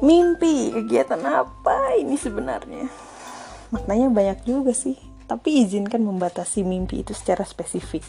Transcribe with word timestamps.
Mimpi, 0.00 0.72
kegiatan 0.72 1.20
apa 1.24 2.00
ini 2.00 2.16
sebenarnya? 2.16 2.88
Maknanya 3.70 4.08
banyak 4.10 4.38
juga 4.48 4.72
sih 4.72 5.10
tapi 5.30 5.62
izinkan 5.62 6.02
membatasi 6.02 6.66
mimpi 6.66 7.06
itu 7.06 7.14
secara 7.14 7.46
spesifik. 7.46 8.02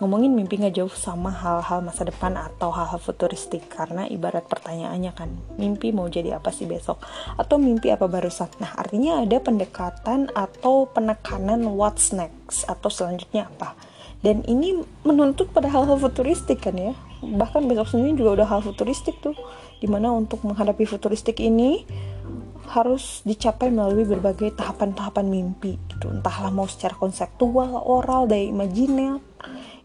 Ngomongin 0.00 0.32
mimpi 0.32 0.56
nggak 0.56 0.80
jauh 0.80 0.88
sama 0.88 1.28
hal-hal 1.28 1.84
masa 1.84 2.08
depan 2.08 2.32
atau 2.32 2.72
hal-hal 2.72 2.96
futuristik 2.96 3.68
karena 3.68 4.08
ibarat 4.08 4.48
pertanyaannya 4.48 5.12
kan, 5.12 5.28
mimpi 5.60 5.92
mau 5.92 6.08
jadi 6.08 6.40
apa 6.40 6.48
sih 6.48 6.64
besok? 6.64 7.04
Atau 7.36 7.60
mimpi 7.60 7.92
apa 7.92 8.08
barusan? 8.08 8.48
Nah, 8.56 8.72
artinya 8.72 9.20
ada 9.20 9.36
pendekatan 9.36 10.32
atau 10.32 10.88
penekanan 10.88 11.76
what's 11.76 12.08
next 12.16 12.64
atau 12.64 12.88
selanjutnya 12.88 13.52
apa. 13.52 13.76
Dan 14.24 14.40
ini 14.48 14.80
menuntut 15.04 15.52
pada 15.52 15.68
hal-hal 15.68 16.00
futuristik 16.00 16.64
kan 16.64 16.80
ya. 16.80 16.96
Bahkan 17.22 17.70
besok 17.70 17.94
sendiri 17.94 18.18
juga 18.18 18.42
udah 18.42 18.48
hal 18.50 18.60
futuristik 18.66 19.22
tuh. 19.22 19.38
Di 19.78 19.86
mana 19.86 20.10
untuk 20.10 20.42
menghadapi 20.42 20.82
futuristik 20.86 21.38
ini 21.38 21.86
harus 22.70 23.20
dicapai 23.26 23.68
melalui 23.68 24.06
berbagai 24.06 24.54
tahapan-tahapan 24.54 25.26
mimpi 25.26 25.78
gitu. 25.90 26.10
Entahlah 26.10 26.50
mau 26.50 26.66
secara 26.66 26.94
konseptual, 26.98 27.78
oral, 27.82 28.26
daya 28.26 28.50
imajiner. 28.50 29.18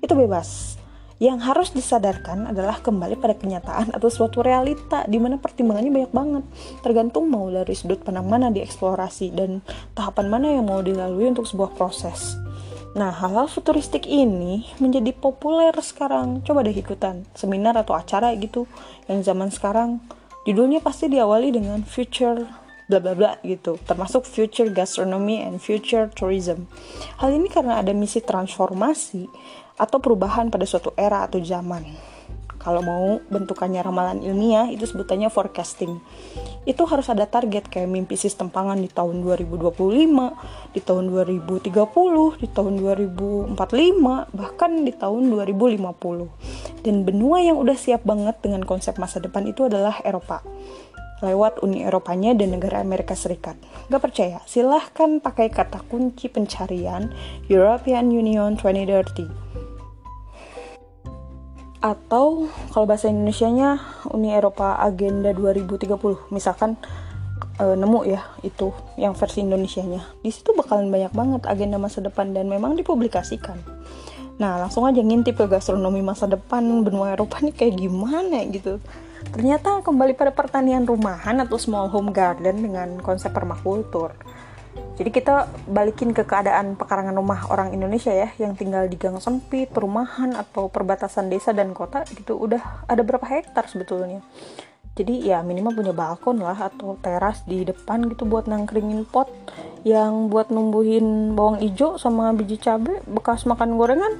Itu 0.01 0.13
bebas. 0.13 0.77
Yang 1.17 1.39
harus 1.49 1.69
disadarkan 1.73 2.45
adalah 2.45 2.77
kembali 2.77 3.17
pada 3.17 3.33
kenyataan 3.33 3.89
atau 3.89 4.05
suatu 4.05 4.45
realita 4.45 5.01
di 5.09 5.17
mana 5.17 5.41
pertimbangannya 5.41 5.89
banyak 5.89 6.13
banget. 6.13 6.43
Tergantung 6.85 7.25
mau 7.33 7.49
dari 7.49 7.73
sudut 7.73 8.05
pandang 8.05 8.29
mana 8.29 8.53
dieksplorasi 8.53 9.33
dan 9.33 9.65
tahapan 9.97 10.29
mana 10.29 10.47
yang 10.53 10.69
mau 10.69 10.85
dilalui 10.85 11.33
untuk 11.33 11.49
sebuah 11.49 11.73
proses 11.73 12.46
Nah, 12.97 13.13
hal-hal 13.13 13.45
futuristik 13.45 14.09
ini 14.09 14.65
menjadi 14.81 15.13
populer 15.13 15.69
sekarang. 15.77 16.41
Coba 16.41 16.65
deh 16.65 16.73
ikutan 16.73 17.29
seminar 17.38 17.77
atau 17.77 17.94
acara 17.94 18.33
gitu 18.33 18.66
yang 19.05 19.22
zaman 19.22 19.53
sekarang. 19.53 20.02
Judulnya 20.49 20.81
pasti 20.81 21.05
diawali 21.05 21.53
dengan 21.53 21.85
future 21.85 22.49
bla 22.89 22.97
bla 22.97 23.13
bla 23.13 23.31
gitu. 23.45 23.77
Termasuk 23.85 24.25
future 24.25 24.73
gastronomy 24.73 25.45
and 25.45 25.61
future 25.61 26.09
tourism. 26.09 26.66
Hal 27.22 27.38
ini 27.38 27.53
karena 27.53 27.85
ada 27.85 27.94
misi 27.94 28.17
transformasi 28.17 29.29
atau 29.77 30.02
perubahan 30.02 30.50
pada 30.50 30.66
suatu 30.66 30.89
era 30.97 31.22
atau 31.22 31.38
zaman. 31.38 31.85
Kalau 32.57 32.81
mau 32.81 33.22
bentukannya 33.29 33.85
ramalan 33.85 34.25
ilmiah 34.25 34.73
itu 34.73 34.89
sebutannya 34.89 35.29
forecasting 35.29 36.02
itu 36.67 36.83
harus 36.83 37.07
ada 37.07 37.23
target 37.23 37.71
kayak 37.71 37.87
mimpi 37.87 38.19
sistem 38.19 38.51
pangan 38.51 38.75
di 38.75 38.91
tahun 38.91 39.23
2025 39.23 39.71
di 40.75 40.79
tahun 40.83 41.03
2030 41.15 41.63
di 42.43 42.47
tahun 42.51 42.73
2045 42.83 43.55
bahkan 44.35 44.71
di 44.83 44.91
tahun 44.91 45.23
2050 45.31 46.83
dan 46.83 46.95
benua 47.07 47.39
yang 47.39 47.55
udah 47.55 47.77
siap 47.79 48.03
banget 48.03 48.35
dengan 48.43 48.67
konsep 48.67 48.99
masa 48.99 49.23
depan 49.23 49.47
itu 49.47 49.71
adalah 49.71 50.03
Eropa 50.03 50.43
lewat 51.23 51.65
Uni 51.65 51.81
Eropanya 51.81 52.38
dan 52.38 52.53
negara 52.53 52.77
Amerika 52.77 53.17
Serikat. 53.17 53.57
Gak 53.89 54.01
percaya? 54.05 54.38
Silahkan 54.45 55.17
pakai 55.17 55.49
kata 55.49 55.81
kunci 55.89 56.29
pencarian 56.29 57.09
European 57.49 58.13
Union 58.13 58.53
2030. 58.53 59.56
Atau 61.80 62.50
kalau 62.73 62.86
bahasa 62.89 63.08
Indonesia-nya 63.09 63.78
Uni 64.11 64.33
Eropa 64.33 64.78
Agenda 64.81 65.31
2030. 65.31 66.34
Misalkan 66.34 66.75
e, 67.61 67.66
nemu 67.78 68.00
ya 68.09 68.22
itu 68.42 68.73
yang 68.97 69.14
versi 69.14 69.45
Indonesia-nya. 69.45 70.02
Di 70.22 70.31
situ 70.34 70.53
bakalan 70.58 70.89
banyak 70.89 71.14
banget 71.14 71.42
agenda 71.45 71.78
masa 71.78 72.02
depan 72.02 72.34
dan 72.34 72.50
memang 72.50 72.73
dipublikasikan. 72.73 73.58
Nah, 74.38 74.61
langsung 74.61 74.86
aja 74.86 75.02
ngintip 75.02 75.38
ke 75.38 75.45
gastronomi 75.50 76.06
masa 76.06 76.30
depan 76.30 76.61
benua 76.86 77.17
Eropa 77.17 77.42
nih 77.42 77.58
kayak 77.58 77.73
gimana 77.81 78.45
gitu 78.53 78.78
Ternyata 79.34 79.81
kembali 79.84 80.14
pada 80.16 80.31
pertanian 80.31 80.86
rumahan 80.86 81.41
atau 81.44 81.59
small 81.59 81.90
home 81.91 82.13
garden 82.13 82.63
dengan 82.63 83.01
konsep 83.01 83.34
permakultur. 83.34 84.13
Jadi 84.97 85.09
kita 85.13 85.45
balikin 85.69 86.09
ke 86.09 86.25
keadaan 86.25 86.73
pekarangan 86.73 87.13
rumah 87.13 87.45
orang 87.53 87.69
Indonesia 87.69 88.09
ya 88.09 88.33
yang 88.41 88.57
tinggal 88.57 88.89
di 88.89 88.97
gang 88.97 89.21
sempit, 89.21 89.69
perumahan 89.69 90.33
atau 90.33 90.73
perbatasan 90.73 91.29
desa 91.29 91.53
dan 91.53 91.77
kota 91.77 92.01
gitu 92.09 92.33
udah 92.33 92.85
ada 92.89 93.05
berapa 93.05 93.21
hektar 93.21 93.69
sebetulnya. 93.69 94.25
Jadi 94.97 95.29
ya 95.29 95.45
minimal 95.45 95.77
punya 95.77 95.93
balkon 95.93 96.41
lah 96.41 96.57
atau 96.57 96.97
teras 96.97 97.45
di 97.45 97.61
depan 97.61 98.09
gitu 98.09 98.25
buat 98.25 98.49
nangkringin 98.49 99.05
pot 99.05 99.29
yang 99.85 100.33
buat 100.33 100.49
numbuhin 100.49 101.38
bawang 101.38 101.61
ijo 101.61 102.01
sama 102.01 102.33
biji 102.33 102.57
cabai 102.57 103.05
bekas 103.05 103.45
makan 103.45 103.77
gorengan. 103.77 104.17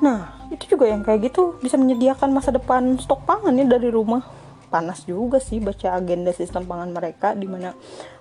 Nah, 0.00 0.48
itu 0.48 0.72
juga 0.72 0.88
yang 0.88 1.04
kayak 1.04 1.28
gitu 1.28 1.60
bisa 1.60 1.76
menyediakan 1.76 2.32
masa 2.32 2.48
depan 2.48 2.96
stok 2.96 3.28
pangan 3.28 3.52
ya 3.52 3.68
dari 3.68 3.92
rumah 3.92 4.24
panas 4.70 5.04
juga 5.04 5.42
sih 5.42 5.58
baca 5.58 5.98
agenda 5.98 6.30
sistem 6.30 6.64
pangan 6.64 6.94
mereka 6.94 7.34
di 7.34 7.50
mana 7.50 7.74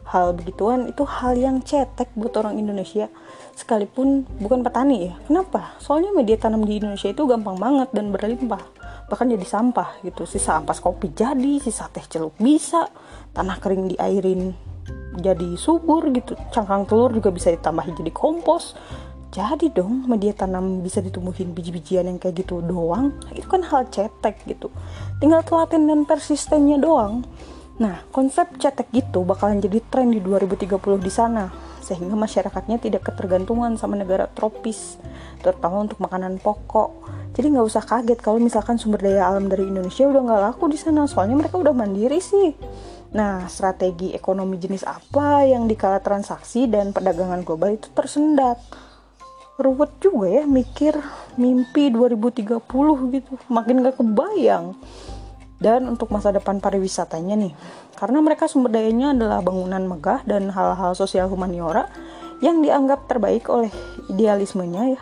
hal 0.09 0.33
begituan 0.33 0.89
itu 0.89 1.05
hal 1.05 1.37
yang 1.37 1.61
cetek 1.61 2.09
buat 2.17 2.33
orang 2.41 2.57
Indonesia. 2.57 3.07
Sekalipun 3.53 4.25
bukan 4.41 4.65
petani 4.65 5.13
ya 5.13 5.13
kenapa? 5.29 5.77
Soalnya 5.77 6.09
media 6.11 6.35
tanam 6.41 6.65
di 6.65 6.81
Indonesia 6.81 7.13
itu 7.13 7.23
gampang 7.29 7.61
banget 7.61 7.93
dan 7.93 8.09
berlimpah 8.09 8.63
bahkan 9.05 9.29
jadi 9.29 9.45
sampah 9.45 10.01
gitu. 10.01 10.25
Sisa 10.25 10.57
ampas 10.57 10.81
kopi 10.81 11.13
jadi 11.13 11.61
sisa 11.61 11.85
teh 11.93 12.03
celup 12.09 12.33
bisa 12.41 12.89
tanah 13.31 13.61
kering 13.61 13.93
diairin 13.93 14.69
jadi 15.19 15.57
subur 15.57 16.09
gitu 16.13 16.37
cangkang 16.53 16.85
telur 16.85 17.11
juga 17.11 17.29
bisa 17.33 17.51
ditambahin 17.51 17.97
jadi 17.97 18.11
kompos 18.13 18.77
jadi 19.29 19.69
dong 19.69 20.09
media 20.09 20.33
tanam 20.33 20.81
bisa 20.81 21.05
ditumbuhin 21.05 21.53
biji-bijian 21.53 22.09
yang 22.09 22.17
kayak 22.17 22.41
gitu 22.41 22.65
doang 22.65 23.13
itu 23.37 23.45
kan 23.45 23.61
hal 23.61 23.85
cetek 23.85 24.41
gitu. 24.49 24.73
Tinggal 25.21 25.45
telaten 25.45 25.85
dan 25.85 26.01
persistennya 26.09 26.81
doang. 26.81 27.21
Nah 27.77 28.01
konsep 28.09 28.57
cetek 28.57 28.89
gitu 28.89 29.21
bakalan 29.21 29.61
jadi 29.61 29.85
tren 29.85 30.09
di 30.09 30.17
2030 30.17 30.81
di 30.97 31.11
sana 31.13 31.45
sehingga 31.77 32.17
masyarakatnya 32.17 32.81
tidak 32.81 33.05
ketergantungan 33.05 33.77
sama 33.77 34.01
negara 34.01 34.25
tropis 34.25 34.97
terutama 35.45 35.85
untuk 35.85 36.01
makanan 36.01 36.41
pokok. 36.41 37.05
Jadi 37.37 37.53
nggak 37.53 37.67
usah 37.69 37.85
kaget 37.85 38.19
kalau 38.25 38.41
misalkan 38.41 38.81
sumber 38.81 38.97
daya 38.97 39.29
alam 39.29 39.45
dari 39.45 39.69
Indonesia 39.69 40.09
udah 40.09 40.21
nggak 40.25 40.41
laku 40.41 40.73
di 40.73 40.77
sana 40.81 41.05
soalnya 41.05 41.37
mereka 41.37 41.61
udah 41.61 41.77
mandiri 41.77 42.17
sih. 42.17 42.57
Nah 43.13 43.45
strategi 43.45 44.09
ekonomi 44.17 44.57
jenis 44.57 44.89
apa 44.89 45.45
yang 45.45 45.69
dikala 45.69 46.01
transaksi 46.01 46.65
dan 46.65 46.97
perdagangan 46.97 47.45
global 47.45 47.77
itu 47.77 47.93
tersendat 47.93 48.88
ruwet 49.59 49.91
juga 49.99 50.27
ya 50.31 50.43
mikir 50.47 50.95
mimpi 51.35 51.91
2030 51.91 52.63
gitu. 53.13 53.31
Makin 53.51 53.83
gak 53.83 53.99
kebayang. 53.99 54.79
Dan 55.59 55.91
untuk 55.91 56.07
masa 56.15 56.31
depan 56.31 56.63
pariwisatanya 56.63 57.35
nih 57.35 57.53
karena 57.99 58.23
mereka 58.23 58.47
sumber 58.47 58.71
dayanya 58.71 59.11
adalah 59.11 59.43
bangunan 59.43 59.83
megah 59.83 60.23
dan 60.23 60.47
hal-hal 60.55 60.95
sosial 60.95 61.27
humaniora 61.27 61.91
yang 62.39 62.63
dianggap 62.63 63.11
terbaik 63.11 63.51
oleh 63.51 63.67
idealismenya 64.07 64.95
ya. 64.95 65.01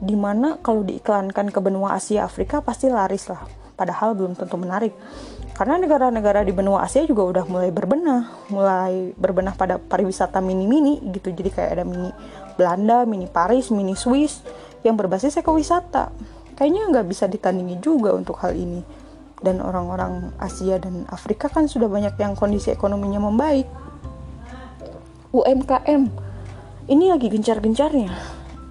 Di 0.00 0.16
mana 0.16 0.56
kalau 0.64 0.88
diiklankan 0.88 1.52
ke 1.52 1.60
benua 1.60 2.00
Asia 2.00 2.24
Afrika 2.24 2.64
pasti 2.64 2.88
laris 2.88 3.28
lah 3.28 3.67
padahal 3.78 4.18
belum 4.18 4.34
tentu 4.34 4.58
menarik 4.58 4.90
karena 5.54 5.78
negara-negara 5.78 6.42
di 6.42 6.50
benua 6.50 6.82
Asia 6.82 7.06
juga 7.06 7.22
udah 7.22 7.44
mulai 7.46 7.70
berbenah 7.70 8.50
mulai 8.50 9.14
berbenah 9.14 9.54
pada 9.54 9.78
pariwisata 9.78 10.42
mini-mini 10.42 10.98
gitu 11.14 11.30
jadi 11.30 11.50
kayak 11.54 11.70
ada 11.78 11.84
mini 11.86 12.10
Belanda, 12.58 13.06
mini 13.06 13.30
Paris, 13.30 13.70
mini 13.70 13.94
Swiss 13.94 14.42
yang 14.82 14.98
berbasis 14.98 15.38
ekowisata. 15.38 16.10
Kayaknya 16.58 16.82
nggak 16.90 17.06
bisa 17.06 17.30
ditandingi 17.30 17.78
juga 17.78 18.10
untuk 18.10 18.34
hal 18.42 18.58
ini. 18.58 18.82
Dan 19.38 19.62
orang-orang 19.62 20.34
Asia 20.42 20.82
dan 20.82 21.06
Afrika 21.06 21.46
kan 21.46 21.70
sudah 21.70 21.86
banyak 21.86 22.18
yang 22.18 22.34
kondisi 22.34 22.74
ekonominya 22.74 23.22
membaik. 23.22 23.70
UMKM 25.30 26.10
ini 26.90 27.04
lagi 27.14 27.30
gencar-gencarnya. 27.30 28.10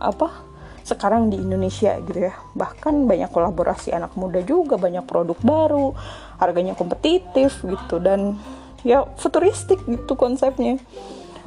Apa? 0.03 0.46
Sekarang 0.87 1.27
di 1.27 1.35
Indonesia 1.35 1.99
gitu 1.99 2.31
ya. 2.31 2.33
Bahkan 2.55 3.03
banyak 3.03 3.27
kolaborasi 3.27 3.91
anak 3.91 4.15
muda 4.15 4.39
juga, 4.39 4.79
banyak 4.79 5.03
produk 5.03 5.35
baru, 5.43 5.91
harganya 6.39 6.79
kompetitif 6.79 7.59
gitu 7.67 7.99
dan 7.99 8.39
ya 8.85 9.03
futuristik 9.17 9.81
gitu 9.89 10.13
konsepnya 10.13 10.77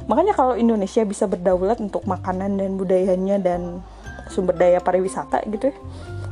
makanya 0.05 0.35
kalau 0.35 0.53
Indonesia 0.57 1.05
bisa 1.07 1.29
berdaulat 1.29 1.79
untuk 1.79 2.03
makanan 2.03 2.59
dan 2.59 2.75
budayanya 2.75 3.37
dan 3.39 3.79
sumber 4.27 4.57
daya 4.57 4.83
pariwisata 4.83 5.41
gitu 5.47 5.71
ya 5.71 5.75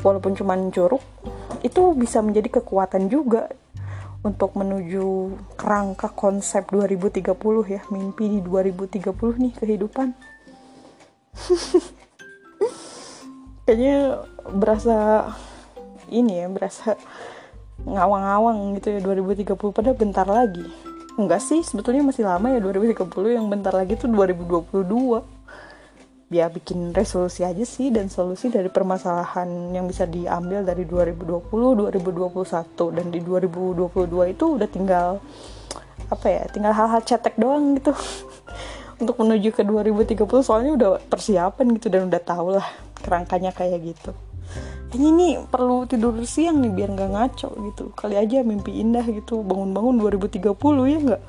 walaupun 0.04 0.36
cuma 0.36 0.56
curug 0.70 1.04
itu 1.64 1.82
bisa 1.96 2.24
menjadi 2.24 2.62
kekuatan 2.62 3.12
juga 3.12 3.52
untuk 4.20 4.54
menuju 4.60 5.32
kerangka 5.56 6.12
konsep 6.12 6.68
2030 6.68 7.32
ya 7.72 7.82
mimpi 7.92 8.28
di 8.28 8.40
2030 8.44 9.44
nih 9.44 9.54
kehidupan 9.56 10.08
kayaknya 13.70 14.26
berasa 14.50 15.30
ini 16.10 16.42
ya 16.42 16.50
berasa 16.50 16.98
ngawang-ngawang 17.86 18.82
gitu 18.82 18.98
ya 18.98 19.00
2030 19.06 19.78
pada 19.78 19.94
bentar 19.94 20.26
lagi. 20.26 20.66
Enggak 21.22 21.46
sih 21.46 21.62
sebetulnya 21.62 22.02
masih 22.02 22.26
lama 22.26 22.50
ya 22.50 22.58
2030 22.66 23.06
yang 23.30 23.46
bentar 23.46 23.70
lagi 23.70 23.94
tuh 23.94 24.10
2022 24.10 25.22
ya 26.34 26.50
bikin 26.50 26.98
resolusi 26.98 27.46
aja 27.46 27.62
sih 27.62 27.94
dan 27.94 28.10
solusi 28.10 28.50
dari 28.50 28.74
permasalahan 28.74 29.70
yang 29.70 29.86
bisa 29.86 30.10
diambil 30.10 30.66
dari 30.66 30.90
2020 30.90 31.94
2021 31.94 32.98
dan 32.98 33.06
di 33.14 33.22
2022 33.22 34.34
itu 34.34 34.46
udah 34.58 34.70
tinggal 34.70 35.22
apa 36.10 36.26
ya 36.26 36.44
tinggal 36.50 36.74
hal-hal 36.74 37.06
cetek 37.06 37.38
doang 37.38 37.78
gitu. 37.78 37.94
Untuk 39.06 39.14
menuju 39.22 39.54
ke 39.54 39.62
2030 39.62 40.26
soalnya 40.42 40.74
udah 40.74 40.92
persiapan 41.06 41.78
gitu 41.78 41.88
dan 41.94 42.10
udah 42.10 42.20
tau 42.26 42.50
lah 42.58 42.89
kerangkanya 43.02 43.52
kayak 43.56 43.80
gitu. 43.84 44.12
Ini 44.90 45.46
perlu 45.46 45.86
tidur 45.86 46.18
siang 46.26 46.66
nih 46.66 46.74
biar 46.74 46.90
nggak 46.98 47.12
ngaco 47.14 47.50
gitu. 47.70 47.84
Kali 47.94 48.18
aja 48.18 48.42
mimpi 48.42 48.82
indah 48.82 49.06
gitu. 49.06 49.46
Bangun-bangun 49.46 50.02
2030 50.02 50.50
ya 50.90 50.98
nggak 50.98 51.22